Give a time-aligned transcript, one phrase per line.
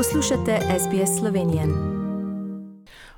[0.00, 1.62] Poslušate SBS Slovenije.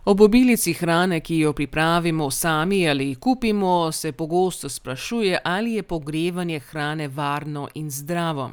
[0.04, 6.58] Ob obilici hrane, ki jo pripravimo sami ali kupimo, se pogosto sprašuje, ali je pogrevanje
[6.58, 8.50] hrane varno in zdravo.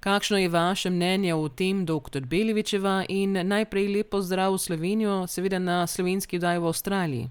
[0.00, 2.20] Kakšno je vaše mnenje o tem, dr.
[2.30, 7.26] Belevičeva, in najprej lepo zdrav v Slovenijo, seveda na slovenski vdaj v Avstraliji?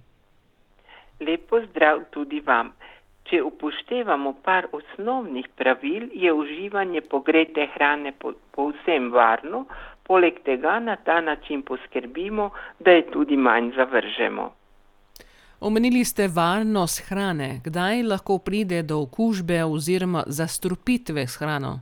[1.19, 2.73] Lepo zdrav tudi vam.
[3.29, 8.11] Če upoštevamo par osnovnih pravil, je uživanje pogrete hrane
[8.51, 9.65] povsem varno,
[10.11, 14.51] poleg tega na ta način poskrbimo, da je tudi manj zavržemo.
[15.61, 17.61] Omenili ste varnost hrane.
[17.63, 21.79] Kdaj lahko pride do okužbe oziroma zastrupitve s hrano?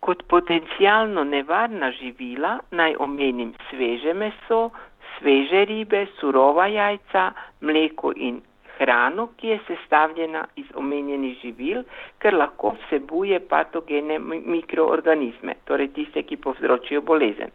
[0.00, 4.70] Kot potencialno nevarna živila naj omenim sveže meso,
[5.18, 8.40] sveže ribe, surova jajca, mleko in
[8.78, 11.82] hrano, ki je sestavljena iz omenjenih živil,
[12.18, 17.50] ker lahko vsebuje patogene mikroorganizme, torej tiste, ki povzročijo bolezen.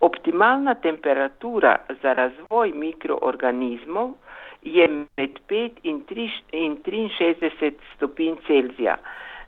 [0.00, 4.14] Optimalna temperatura za razvoj mikroorganizmov
[4.62, 8.96] je med 5 in 63 stopinj Celzija.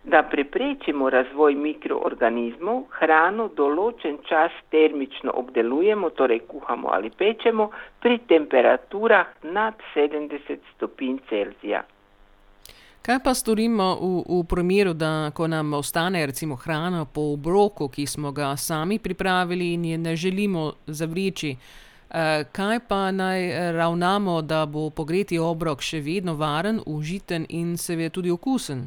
[0.07, 7.71] Da preprečimo razvoj mikroorganizmov, hrano določen čas termično obdelujemo, torej kuhamo ali pečemo
[8.03, 11.83] pri temperaturah nad 70 stopinj Celzija.
[13.07, 18.07] Kaj pa storimo v, v primeru, da ko nam ostane recimo hrana po obroku, ki
[18.07, 21.57] smo ga sami pripravili in je ne želimo zavreči?
[22.53, 28.31] Kaj pa naj ravnamo, da bo pogreti obrok še vedno varen, užiten in seveda tudi
[28.31, 28.87] okusen?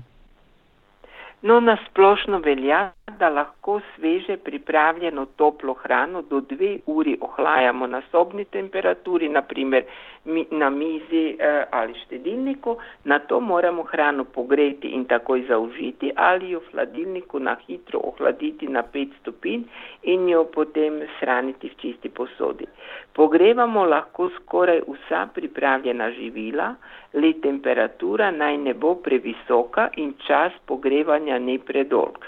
[1.42, 8.46] No, nasplošno velja, da lahko sveže pripravljeno toplo hrano do dve uri ohlajamo na sobni
[8.46, 9.84] temperaturi, naprimer
[10.52, 16.60] na mizi eh, ali štedilniku, na to moramo hrano pogreti in takoj zaužiti ali jo
[16.60, 19.64] v hladilniku na hitro ohladiti na 5 stopinj
[20.04, 22.66] in jo potem shraniti v čisti posodi.
[23.14, 26.76] Pogrevamo lahko skoraj vsa pripravljena živila,
[27.14, 32.20] le temperatura naj ne bo previsoka in čas pogrevanja ne predolg.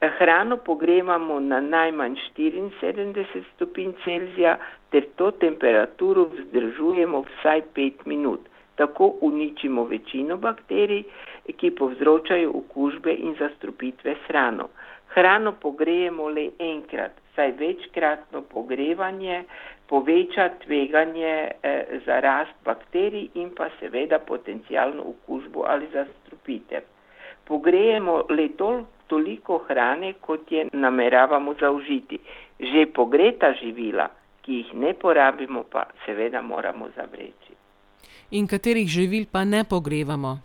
[0.00, 4.58] Hrano pogrevamo na najmanj 74 stopinj Celzija
[4.90, 8.40] ter to temperaturo vzdržujemo vsaj 5 minut.
[8.76, 11.02] Tako uničimo večino bakterij,
[11.56, 14.68] ki povzročajo okužbe in zastrupitve s hrano.
[15.14, 19.44] Hrano pogrejemo le enkrat, saj večkratno pogrevanje
[19.88, 26.86] poveča tveganje eh, za rast bakterij in pa seveda potencijalno okužbo ali zastrupitev.
[27.44, 32.18] Pogrejemo le toliko toliko hrane, kot je nameravamo zaužiti.
[32.60, 34.08] Že pogreta živila,
[34.42, 37.56] ki jih ne porabimo, pa seveda moramo zavreči.
[38.30, 40.38] In katerih živil pa ne pogrevamo?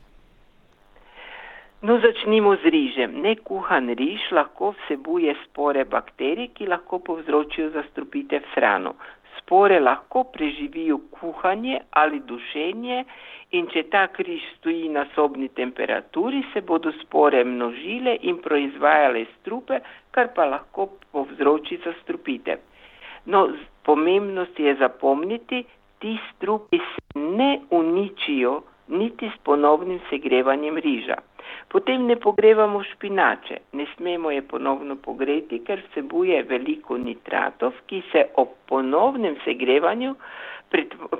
[1.84, 3.20] No, začnimo z rižem.
[3.22, 8.96] Nekuhan riž lahko vsebuje spore bakterij, ki lahko povzročijo zastrupitev s hrano.
[9.38, 13.04] Spore lahko preživijo kuhanje ali dušenje
[13.52, 19.80] in če ta križ stoji na sobni temperaturi, se bodo spore množile in proizvajale strupe,
[20.12, 22.58] kar pa lahko povzroči zastrupitev.
[23.26, 23.48] No,
[23.86, 25.64] pomembnost je zapomniti,
[26.00, 28.62] ti strupi se ne uničijo
[28.94, 31.18] niti s ponovnim segrevanjem riža.
[31.74, 38.26] Potem ne pogrevamo špinače, ne smemo je ponovno pogreti, ker vsebuje veliko nitratov, ki se
[38.38, 40.16] ob ponovnem segrevanju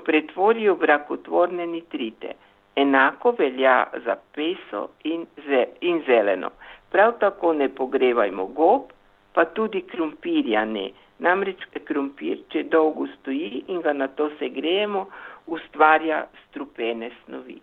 [0.06, 2.34] pretvorijo v rakotvorne nitrite.
[2.76, 6.50] Enako velja za peso in, ze, in zeleno.
[6.90, 8.90] Prav tako ne pogrevajmo gob,
[9.34, 10.90] pa tudi krompirja ne.
[11.18, 15.06] Namreč krompir, če dolgo stoji in ga na to segrejemo,
[15.46, 17.60] ustvarja strupene snovi.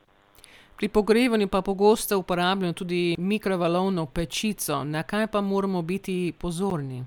[0.78, 4.84] Pri pogrevanju pa pogosto uporabljamo tudi mikrovalovno pečico.
[4.84, 7.03] Na kaj pa moramo biti pozorni?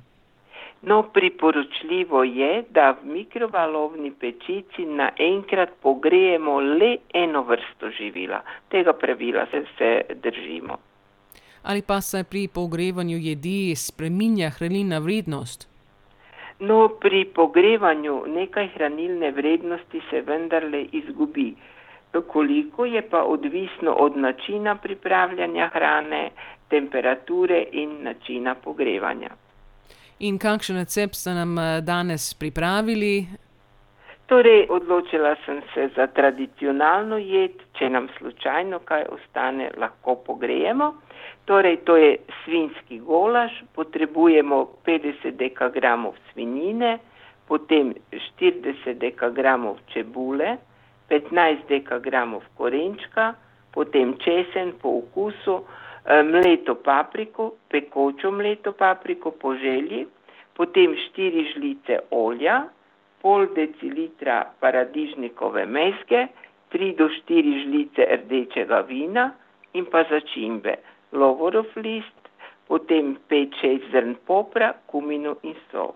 [0.82, 8.42] No, priporočljivo je, da v mikrovalovni pečici naenkrat pogrejemo le eno vrsto živila.
[8.68, 10.76] Tega pravila se, se držimo.
[11.62, 15.73] Ali pa se pri pogrevanju jedi spreminja hranilna vrednost?
[16.58, 21.54] No, pri pogrevanju nekaj hranilne vrednosti se vendarle izgubi.
[22.28, 26.30] Koliko je pa odvisno od načina pripravljanja hrane,
[26.68, 29.30] temperature in načina pogrevanja.
[30.18, 33.26] In kakšen recept ste nam eh, danes pripravili?
[34.26, 40.94] Torej, odločila sem se za tradicionalno jed, če nam slučajno kaj ostane, lahko pogrejemo.
[41.44, 46.98] Torej, to je svinski golaž, potrebujemo 50 dekagramov svinjine,
[47.48, 50.56] potem 40 dekagramov čebule,
[51.08, 53.34] 15 dekagramov korenčka,
[53.74, 55.64] potem česen po okusu,
[56.04, 60.06] Eh, mleto papriko, pekočo mleto papriko po želji,
[60.52, 62.68] potem 4 žlice olja,
[63.22, 66.26] pol decilitra paradižnikove mezge,
[66.76, 69.30] 3 do 4 žlice rdečega vina
[69.72, 70.76] in pa začimbe,
[71.14, 72.30] lovorov list,
[72.68, 75.94] potem 5-6 zrn popra, kumino in sol.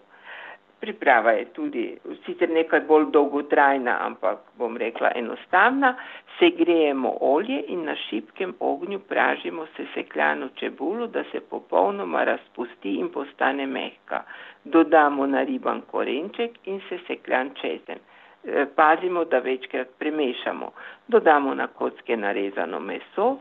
[0.81, 1.85] Priprava je tudi
[2.25, 5.97] sicer nekaj bolj dolgotrajna, ampak bom rekla enostavna.
[6.39, 13.67] Segrejemo olje in na šipkem ognju pražimo sesekljano čebulo, da se popolnoma razpusti in postane
[13.67, 14.23] mehka.
[14.65, 17.99] Dodamo nariban korenček in sesekljan česen.
[18.45, 20.71] E, pazimo, da večkrat premešamo.
[21.09, 23.37] Dodamo na kocke narezano meso,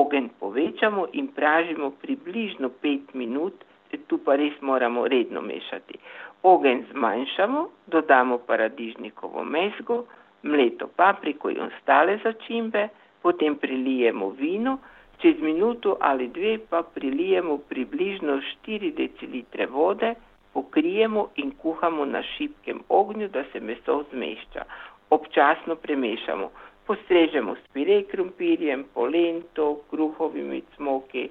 [0.00, 3.64] ogenj povečamo in pražimo približno 5 minut,
[4.06, 5.98] tu pa res moramo redno mešati.
[6.42, 10.04] Ogenj zmanjšamo, dodamo paradižnikovo mezgo,
[10.42, 12.88] mleto papriko in ostale začimbe,
[13.22, 14.78] potem prilijemo vino,
[15.22, 20.14] čez minuto ali dve pa prilijemo približno 4 decilitre vode,
[20.52, 24.64] pokrijemo in kuhamo na šipkem ognju, da se meso zmešča.
[25.10, 26.50] Občasno premešamo,
[26.86, 31.28] postrežemo s pirej krompirjem, polento, kruhovimi cmoki,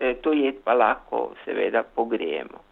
[0.00, 2.62] e, to jed pa lahko seveda pogrejemo.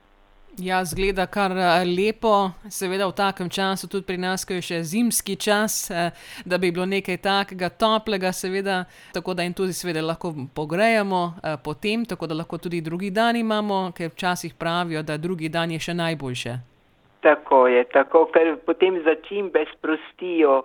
[0.59, 4.81] Ja, zgleda kar eh, lepo, seveda v takem času, tudi pri nas, ko je še
[4.83, 6.11] zimski čas, eh,
[6.45, 8.83] da bi bilo nekaj takega toplega, seveda,
[9.15, 13.39] tako da jim tudi seveda lahko pogrejamo eh, potem, tako da lahko tudi drugi dan
[13.39, 16.59] imamo, ker včasih pravijo, da drugi dan je še najboljše.
[17.23, 20.65] Tako je, tako, ker potem začimbe sprostijo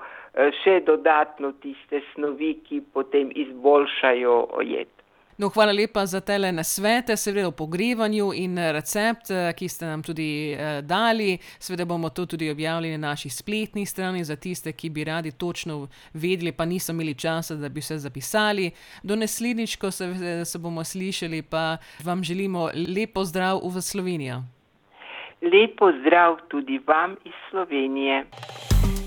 [0.63, 4.95] še dodatno tiste snovi, ki potem izboljšajo jed.
[5.37, 10.03] No, hvala lepa za tele nasvete, seveda o pogrevanju in recept, eh, ki ste nam
[10.03, 11.37] tudi eh, dali.
[11.59, 15.87] Seveda bomo to tudi objavili na naši spletni strani za tiste, ki bi radi točno
[16.13, 18.71] vedeli, pa niso imeli časa, da bi vse zapisali.
[19.03, 20.07] Do naslednjič, ko se,
[20.45, 24.39] se bomo slišali, pa vam želimo lepo zdrav v Slovenijo.
[25.41, 28.25] Lepo zdrav tudi vam iz Slovenije.